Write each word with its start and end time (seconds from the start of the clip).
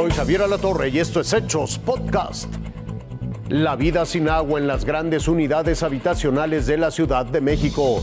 Soy 0.00 0.12
Javier 0.12 0.40
Alatorre 0.40 0.88
y 0.88 0.98
esto 0.98 1.20
es 1.20 1.30
Hechos 1.34 1.76
Podcast. 1.76 2.46
La 3.50 3.76
vida 3.76 4.06
sin 4.06 4.30
agua 4.30 4.58
en 4.58 4.66
las 4.66 4.86
grandes 4.86 5.28
unidades 5.28 5.82
habitacionales 5.82 6.66
de 6.66 6.78
la 6.78 6.90
Ciudad 6.90 7.26
de 7.26 7.42
México. 7.42 8.02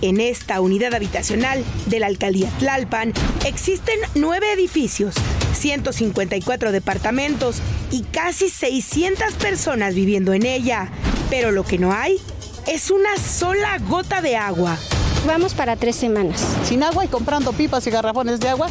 En 0.00 0.18
esta 0.18 0.62
unidad 0.62 0.94
habitacional 0.94 1.62
de 1.84 2.00
la 2.00 2.06
alcaldía 2.06 2.48
Tlalpan 2.58 3.12
existen 3.44 3.98
nueve 4.14 4.50
edificios, 4.50 5.14
154 5.52 6.72
departamentos 6.72 7.58
y 7.90 8.04
casi 8.04 8.48
600 8.48 9.34
personas 9.34 9.94
viviendo 9.94 10.32
en 10.32 10.46
ella. 10.46 10.88
Pero 11.28 11.50
lo 11.50 11.64
que 11.64 11.76
no 11.76 11.92
hay 11.92 12.18
es 12.66 12.90
una 12.90 13.18
sola 13.18 13.76
gota 13.90 14.22
de 14.22 14.36
agua. 14.36 14.78
Vamos 15.26 15.52
para 15.52 15.76
tres 15.76 15.96
semanas. 15.96 16.56
Sin 16.64 16.82
agua 16.82 17.04
y 17.04 17.08
comprando 17.08 17.52
pipas 17.52 17.86
y 17.86 17.90
garrafones 17.90 18.40
de 18.40 18.48
agua. 18.48 18.68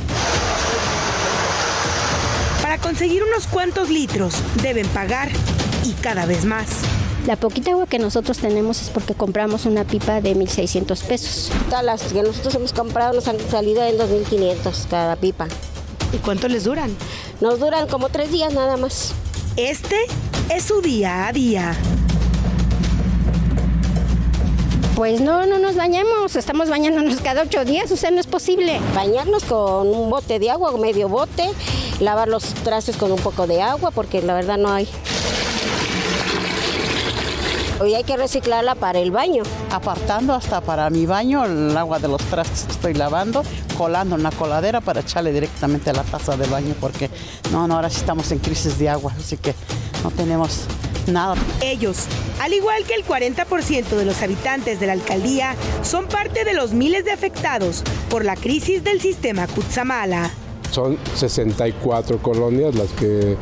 Para 2.75 2.89
conseguir 2.89 3.23
unos 3.23 3.47
cuantos 3.47 3.89
litros 3.89 4.33
deben 4.61 4.85
pagar 4.89 5.29
y 5.85 5.93
cada 5.93 6.25
vez 6.25 6.43
más. 6.43 6.67
La 7.25 7.37
poquita 7.37 7.71
agua 7.71 7.87
que 7.87 7.99
nosotros 7.99 8.39
tenemos 8.39 8.81
es 8.81 8.89
porque 8.89 9.13
compramos 9.13 9.65
una 9.65 9.85
pipa 9.85 10.19
de 10.19 10.35
1.600 10.35 11.03
pesos. 11.03 11.51
Todas 11.69 11.85
las 11.85 12.03
que 12.11 12.21
nosotros 12.21 12.53
hemos 12.55 12.73
comprado 12.73 13.13
nos 13.13 13.29
han 13.29 13.39
salido 13.49 13.81
en 13.81 13.97
2.500 13.97 14.89
cada 14.89 15.15
pipa. 15.15 15.47
¿Y 16.11 16.17
cuánto 16.17 16.49
les 16.49 16.65
duran? 16.65 16.93
Nos 17.39 17.61
duran 17.61 17.87
como 17.87 18.09
tres 18.09 18.29
días 18.29 18.53
nada 18.53 18.75
más. 18.75 19.13
Este 19.55 19.95
es 20.53 20.65
su 20.65 20.81
día 20.81 21.27
a 21.27 21.31
día. 21.31 21.77
Pues 24.95 25.19
no, 25.19 25.45
no 25.45 25.59
nos 25.59 25.75
bañamos, 25.75 26.37
estamos 26.37 26.69
bañándonos 26.69 27.19
cada 27.19 27.41
ocho 27.43 27.65
días, 27.65 27.91
o 27.91 27.97
sea, 27.97 28.11
no 28.11 28.21
es 28.21 28.27
posible. 28.27 28.79
Bañarnos 28.93 29.43
con 29.43 29.87
un 29.87 30.09
bote 30.09 30.39
de 30.39 30.49
agua, 30.49 30.71
medio 30.77 31.09
bote, 31.09 31.49
lavar 31.99 32.27
los 32.27 32.43
trastes 32.43 32.97
con 32.97 33.11
un 33.11 33.19
poco 33.19 33.47
de 33.47 33.61
agua, 33.61 33.91
porque 33.91 34.21
la 34.21 34.33
verdad 34.33 34.57
no 34.57 34.71
hay. 34.71 34.87
Hoy 37.77 37.93
hay 37.93 38.05
que 38.05 38.15
reciclarla 38.15 38.75
para 38.75 38.99
el 38.99 39.11
baño. 39.11 39.43
Apartando 39.69 40.33
hasta 40.33 40.61
para 40.61 40.89
mi 40.89 41.05
baño 41.05 41.43
el 41.43 41.75
agua 41.75 41.99
de 41.99 42.07
los 42.07 42.21
trastes 42.23 42.63
que 42.63 42.71
estoy 42.71 42.93
lavando, 42.93 43.43
colando 43.77 44.15
en 44.15 44.23
la 44.23 44.31
coladera 44.31 44.79
para 44.79 45.01
echarle 45.01 45.33
directamente 45.33 45.89
a 45.89 45.93
la 45.93 46.03
taza 46.03 46.37
de 46.37 46.47
baño, 46.47 46.73
porque 46.79 47.09
no, 47.51 47.67
no, 47.67 47.75
ahora 47.75 47.89
sí 47.89 47.97
estamos 47.97 48.31
en 48.31 48.39
crisis 48.39 48.79
de 48.79 48.87
agua, 48.87 49.13
así 49.19 49.35
que 49.35 49.53
no 50.03 50.11
tenemos 50.11 50.61
nada. 51.07 51.35
Ellos, 51.61 52.05
al 52.39 52.53
igual 52.53 52.85
que 52.85 52.93
el 52.93 53.05
40% 53.05 53.89
de 53.89 54.05
los 54.05 54.21
habitantes 54.21 54.79
de 54.79 54.87
la 54.87 54.93
alcaldía, 54.93 55.55
son 55.83 56.07
parte 56.07 56.45
de 56.45 56.53
los 56.53 56.71
miles 56.71 57.03
de 57.03 57.11
afectados 57.11 57.83
por 58.09 58.23
la 58.23 58.37
crisis 58.37 58.85
del 58.85 59.01
sistema 59.01 59.47
Cutzamala. 59.47 60.31
Son 60.75 60.97
64 61.15 62.17
colonias 62.17 62.75
las 62.75 62.89
que 62.89 63.37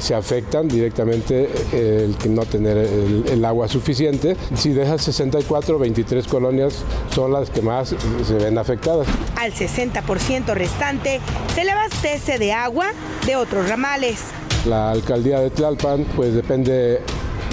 se 0.00 0.14
afectan 0.14 0.68
directamente 0.68 1.48
el 1.72 2.14
no 2.34 2.44
tener 2.44 2.76
el, 2.76 3.24
el 3.26 3.42
agua 3.46 3.68
suficiente. 3.68 4.36
Si 4.54 4.68
de 4.74 4.82
esas 4.82 5.00
64, 5.00 5.78
23 5.78 6.26
colonias 6.26 6.74
son 7.14 7.32
las 7.32 7.48
que 7.48 7.62
más 7.62 7.94
se 8.26 8.34
ven 8.34 8.58
afectadas. 8.58 9.06
Al 9.40 9.54
60% 9.54 10.52
restante 10.52 11.20
se 11.54 11.64
le 11.64 11.70
abastece 11.70 12.38
de 12.38 12.52
agua 12.52 12.88
de 13.24 13.36
otros 13.36 13.66
ramales. 13.70 14.18
La 14.66 14.90
alcaldía 14.90 15.40
de 15.40 15.48
Tlalpan 15.48 16.04
pues 16.14 16.34
depende 16.34 17.00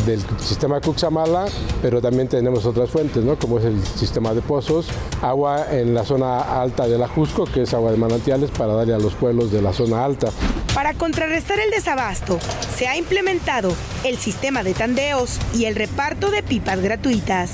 del 0.06 0.22
sistema 0.40 0.82
Cuxamala, 0.82 1.46
pero 1.82 2.02
también 2.02 2.28
tenemos 2.28 2.66
otras 2.66 2.90
fuentes, 2.90 3.24
¿no? 3.24 3.38
como 3.38 3.60
es 3.60 3.66
el 3.66 3.84
sistema 3.84 4.34
de 4.34 4.42
pozos, 4.42 4.88
agua 5.22 5.66
en 5.72 5.94
la 5.94 6.04
zona 6.04 6.62
alta 6.62 6.88
del 6.88 7.02
Ajusco, 7.04 7.46
que 7.46 7.64
es 7.64 7.74
agua 7.74 7.92
de 7.92 7.98
manantiales 7.98 8.52
para 8.52 8.74
darle 8.74 8.94
a 8.94 9.00
los 9.00 9.14
pueblos 9.16 9.52
de 9.52 9.62
la 9.62 9.74
zona 9.74 10.04
alta. 10.04 10.30
Para 10.74 10.94
contrarrestar 10.94 11.60
el 11.60 11.72
desabasto, 11.72 12.40
se 12.76 12.88
ha 12.88 12.96
implementado 12.96 13.74
el 14.04 14.18
sistema 14.18 14.64
de 14.64 14.74
tandeos 14.74 15.40
y 15.54 15.66
el 15.66 15.76
reparto 15.76 16.32
de 16.32 16.44
pipas 16.44 16.82
gratuitas. 16.82 17.52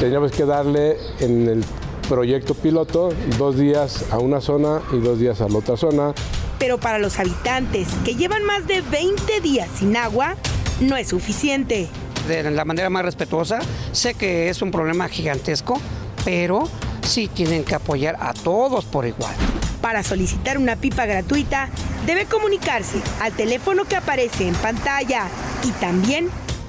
Teníamos 0.00 0.32
que 0.32 0.44
darle 0.44 0.96
en 1.20 1.48
el 1.48 1.64
proyecto 2.08 2.54
piloto 2.54 3.10
dos 3.38 3.58
días 3.58 4.04
a 4.10 4.18
una 4.18 4.40
zona 4.40 4.80
y 4.92 4.98
dos 4.98 5.18
días 5.18 5.40
a 5.40 5.48
la 5.48 5.58
otra 5.58 5.76
zona. 5.76 6.14
Pero 6.58 6.78
para 6.78 6.98
los 6.98 7.18
habitantes 7.18 7.88
que 8.04 8.14
llevan 8.14 8.44
más 8.44 8.66
de 8.66 8.82
20 8.82 9.40
días 9.40 9.68
sin 9.74 9.96
agua, 9.96 10.36
no 10.82 10.96
es 10.96 11.08
suficiente. 11.08 11.88
De 12.28 12.50
la 12.50 12.64
manera 12.64 12.90
más 12.90 13.04
respetuosa, 13.04 13.60
sé 13.92 14.14
que 14.14 14.48
es 14.48 14.62
un 14.62 14.70
problema 14.70 15.08
gigantesco, 15.08 15.80
pero 16.24 16.68
sí 17.02 17.28
tienen 17.28 17.64
que 17.64 17.74
apoyar 17.74 18.16
a 18.20 18.32
todos 18.32 18.84
por 18.84 19.06
igual. 19.06 19.34
Para 19.80 20.02
solicitar 20.02 20.58
una 20.58 20.76
pipa 20.76 21.06
gratuita, 21.06 21.68
debe 22.06 22.26
comunicarse 22.26 23.00
al 23.20 23.32
teléfono 23.32 23.84
que 23.84 23.96
aparece 23.96 24.46
en 24.46 24.54
pantalla 24.54 25.26
y 25.64 25.70
también 25.72 26.28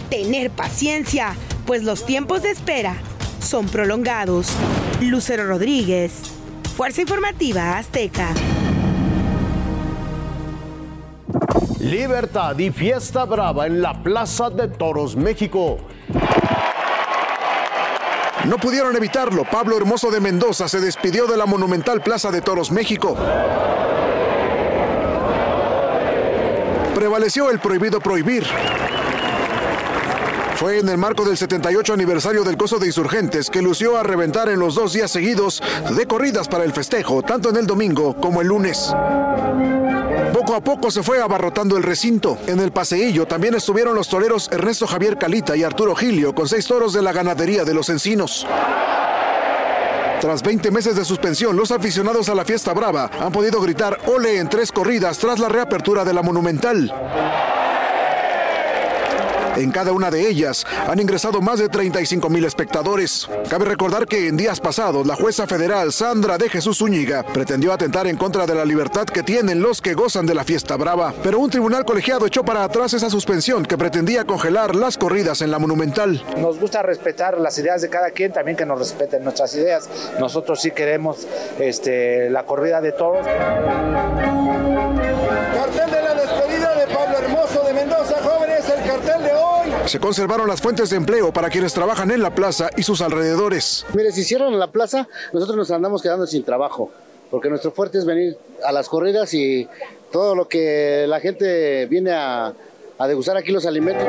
tener 0.10 0.50
paciencia, 0.50 1.36
pues 1.66 1.84
los 1.84 2.06
tiempos 2.06 2.42
de 2.42 2.52
espera 2.52 2.96
son 3.40 3.68
prolongados. 3.68 4.48
Lucero 5.02 5.46
Rodríguez, 5.46 6.14
Fuerza 6.76 7.02
Informativa 7.02 7.78
Azteca. 7.78 8.30
Libertad 11.84 12.58
y 12.60 12.72
fiesta 12.72 13.26
brava 13.26 13.68
en 13.68 13.82
la 13.82 14.02
Plaza 14.02 14.50
de 14.50 14.70
Toros, 14.70 15.18
México. 15.18 15.80
No 18.46 18.58
pudieron 18.58 18.96
evitarlo. 18.96 19.44
Pablo 19.44 19.76
Hermoso 19.76 20.10
de 20.10 20.22
Mendoza 20.22 20.70
se 20.70 20.80
despidió 20.80 21.28
de 21.28 21.36
la 21.36 21.46
monumental 21.46 22.02
Plaza 22.02 22.32
de 22.32 22.40
Toros, 22.40 22.72
México. 22.72 23.18
Prevaleció 26.96 27.50
el 27.50 27.60
prohibido 27.60 28.00
prohibir. 28.00 28.46
Fue 30.56 30.80
en 30.80 30.88
el 30.88 30.98
marco 30.98 31.26
del 31.26 31.36
78 31.36 31.94
aniversario 31.94 32.44
del 32.44 32.58
coso 32.58 32.78
de 32.80 32.88
insurgentes 32.88 33.50
que 33.50 33.62
lució 33.62 33.98
a 33.98 34.04
reventar 34.04 34.50
en 34.50 34.60
los 34.60 34.76
dos 34.76 34.94
días 34.94 35.12
seguidos 35.12 35.62
de 35.96 36.06
corridas 36.06 36.48
para 36.48 36.64
el 36.64 36.72
festejo, 36.72 37.22
tanto 37.24 37.50
en 37.50 37.58
el 37.58 37.68
domingo 37.68 38.16
como 38.16 38.42
el 38.42 38.48
lunes. 38.48 38.94
Poco 40.32 40.56
a 40.56 40.62
poco 40.62 40.92
se 40.92 41.04
fue 41.04 41.22
abarrotando 41.22 41.76
el 41.76 41.84
recinto. 41.84 42.38
En 42.48 42.60
el 42.60 42.72
paseillo 42.72 43.26
también 43.26 43.56
estuvieron 43.56 43.96
los 43.96 44.10
toreros 44.10 44.50
Ernesto 44.52 44.88
Javier 44.88 45.18
Calita 45.18 45.56
y 45.56 45.64
Arturo 45.64 45.96
Gilio 45.96 46.34
con 46.34 46.48
seis 46.48 46.66
toros 46.66 46.94
de 46.94 47.02
la 47.02 47.14
ganadería 47.14 47.64
de 47.64 47.74
los 47.74 47.90
encinos. 47.90 48.46
Tras 50.22 50.42
20 50.42 50.72
meses 50.72 50.96
de 50.96 51.04
suspensión, 51.04 51.56
los 51.58 51.72
aficionados 51.72 52.30
a 52.30 52.36
la 52.36 52.46
fiesta 52.46 52.74
brava 52.74 53.12
han 53.20 53.32
podido 53.32 53.60
gritar 53.60 53.98
ole 54.06 54.38
en 54.38 54.48
tres 54.48 54.72
corridas 54.72 55.18
tras 55.18 55.38
la 55.38 55.50
reapertura 55.50 56.06
de 56.06 56.14
la 56.14 56.22
monumental. 56.22 56.94
En 59.56 59.72
cada 59.72 59.92
una 59.92 60.10
de 60.10 60.28
ellas 60.28 60.66
han 60.88 61.00
ingresado 61.00 61.42
más 61.42 61.60
de 61.60 61.70
35 61.70 62.30
mil 62.30 62.46
espectadores. 62.46 63.30
Cabe 63.50 63.66
recordar 63.66 64.08
que 64.08 64.28
en 64.28 64.38
días 64.38 64.60
pasados 64.60 65.06
la 65.06 65.16
jueza 65.16 65.48
federal 65.48 65.94
Sandra 65.94 66.38
de 66.38 66.50
Jesús 66.50 66.80
Zúñiga 66.80 67.24
pretendió 67.24 67.72
atentar 67.72 68.08
en 68.08 68.18
contra 68.18 68.46
de 68.46 68.56
la 68.56 68.66
libertad 68.66 69.06
que 69.06 69.24
tienen 69.24 69.62
los 69.62 69.82
que 69.82 69.94
gozan 69.94 70.26
de 70.26 70.34
la 70.34 70.44
fiesta 70.44 70.76
brava, 70.76 71.14
pero 71.22 71.40
un 71.40 71.50
tribunal 71.50 71.86
colegiado 71.86 72.26
echó 72.26 72.44
para 72.44 72.64
atrás 72.64 72.94
esa 72.94 73.10
suspensión 73.10 73.64
que 73.64 73.78
pretendía 73.78 74.26
congelar 74.26 74.76
las 74.76 74.98
corridas 74.98 75.42
en 75.42 75.52
la 75.52 75.60
monumental. 75.60 76.24
Nos 76.38 76.60
gusta 76.60 76.82
respetar 76.82 77.38
las 77.38 77.58
ideas 77.58 77.82
de 77.82 77.90
cada 77.90 78.12
quien, 78.12 78.32
también 78.32 78.58
que 78.58 78.66
nos 78.66 78.80
respeten 78.80 79.24
nuestras 79.24 79.56
ideas. 79.56 79.90
Nosotros 80.20 80.62
sí 80.62 80.72
queremos 80.72 81.28
este, 81.60 82.30
la 82.30 82.44
corrida 82.44 82.82
de 82.82 82.92
toros. 82.92 83.26
Se 89.86 90.00
conservaron 90.00 90.48
las 90.48 90.62
fuentes 90.62 90.90
de 90.90 90.98
empleo 90.98 91.34
para 91.34 91.50
quienes 91.50 91.74
trabajan 91.74 92.10
en 92.12 92.22
la 92.22 92.34
plaza 92.34 92.70
y 92.78 92.84
sus 92.84 93.02
alrededores. 93.02 93.86
Mire, 93.94 94.12
si 94.12 94.24
cierran 94.24 94.58
la 94.58 94.72
plaza, 94.72 95.08
nosotros 95.34 95.58
nos 95.58 95.72
andamos 95.72 96.02
quedando 96.02 96.26
sin 96.26 96.44
trabajo, 96.44 96.90
porque 97.30 97.50
nuestro 97.50 97.72
fuerte 97.72 97.98
es 97.98 98.06
venir 98.06 98.38
a 98.66 98.72
las 98.72 98.88
corridas 98.88 99.34
y 99.34 99.68
todo 100.12 100.36
lo 100.36 100.48
que 100.48 101.06
la 101.08 101.20
gente 101.20 101.86
viene 101.88 102.12
a, 102.12 102.54
a 102.98 103.08
degustar 103.08 103.38
aquí 103.38 103.52
los 103.52 103.66
alimentos. 103.66 104.08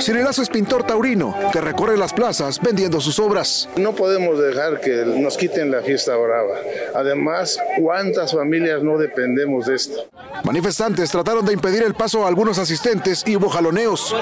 Cirelazo 0.00 0.42
es 0.42 0.48
pintor 0.48 0.84
taurino 0.84 1.34
que 1.52 1.60
recorre 1.60 1.96
las 1.96 2.12
plazas 2.12 2.60
vendiendo 2.60 3.00
sus 3.00 3.18
obras. 3.18 3.68
No 3.76 3.94
podemos 3.94 4.38
dejar 4.38 4.80
que 4.80 5.04
nos 5.04 5.36
quiten 5.36 5.70
la 5.70 5.82
fiesta 5.82 6.16
brava. 6.16 6.56
Además, 6.94 7.58
¿cuántas 7.80 8.32
familias 8.32 8.82
no 8.82 8.98
dependemos 8.98 9.66
de 9.66 9.76
esto? 9.76 10.06
Manifestantes 10.44 11.10
trataron 11.10 11.46
de 11.46 11.52
impedir 11.52 11.82
el 11.82 11.94
paso 11.94 12.24
a 12.24 12.28
algunos 12.28 12.58
asistentes 12.58 13.22
y 13.26 13.36
hubo 13.36 13.48
jaloneos. 13.48 14.14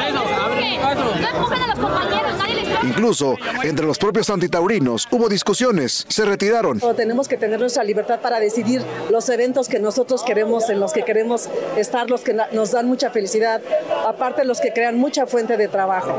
Incluso 2.83 3.37
entre 3.63 3.87
los 3.87 3.99
propios 3.99 4.31
antitaurinos 4.31 5.09
hubo 5.11 5.29
discusiones, 5.29 6.05
se 6.09 6.25
retiraron. 6.25 6.81
Tenemos 6.97 7.29
que 7.29 7.37
tener 7.37 7.61
nuestra 7.61 7.85
libertad 7.85 8.21
para 8.21 8.41
decidir 8.41 8.83
los 9.11 9.29
eventos 9.29 9.69
que 9.69 9.79
nosotros 9.79 10.23
queremos, 10.23 10.69
en 10.71 10.81
los 10.81 10.93
que 10.93 11.03
queremos 11.03 11.49
estar, 11.77 12.11
los 12.11 12.23
que 12.23 12.37
nos 12.53 12.73
dan 12.73 12.87
mucha 12.87 13.11
felicidad, 13.11 13.61
aparte 14.07 14.45
los 14.45 14.61
que 14.61 14.73
crean 14.73 14.97
mucha 14.99 15.27
fuente 15.27 15.57
de 15.57 15.69
trabajo. 15.69 16.15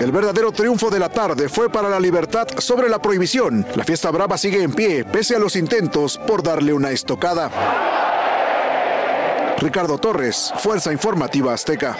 El 0.00 0.12
verdadero 0.12 0.52
triunfo 0.52 0.90
de 0.90 0.98
la 1.00 1.08
tarde 1.08 1.48
fue 1.48 1.70
para 1.70 1.88
la 1.88 1.98
libertad 1.98 2.46
sobre 2.58 2.88
la 2.88 3.02
prohibición. 3.02 3.66
La 3.74 3.84
fiesta 3.84 4.10
brava 4.10 4.38
sigue 4.38 4.62
en 4.62 4.72
pie, 4.72 5.04
pese 5.04 5.34
a 5.34 5.38
los 5.40 5.56
intentos 5.56 6.18
por 6.18 6.42
darle 6.42 6.72
una 6.72 6.90
estocada. 6.92 7.50
Ricardo 9.58 9.98
Torres, 9.98 10.52
Fuerza 10.58 10.92
Informativa 10.92 11.52
Azteca. 11.52 11.96